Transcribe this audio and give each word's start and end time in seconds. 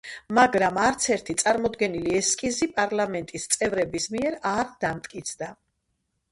მაგრამ 0.37 0.79
არცერთი 0.85 1.35
წარმოდგენილი 1.41 2.15
ესკიზი 2.21 2.69
პარლამენტის 2.79 3.47
წევრების 3.55 4.11
მიერ 4.17 4.41
არ 4.57 4.75
დამტკიცდა. 4.89 5.55